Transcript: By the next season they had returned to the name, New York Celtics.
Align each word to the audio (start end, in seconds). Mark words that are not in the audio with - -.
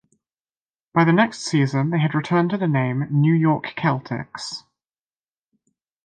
By 0.95 1.03
the 1.03 1.13
next 1.13 1.41
season 1.41 1.91
they 1.91 1.99
had 1.99 2.15
returned 2.15 2.49
to 2.49 2.57
the 2.57 2.67
name, 2.67 3.05
New 3.11 3.35
York 3.35 3.65
Celtics. 3.77 4.63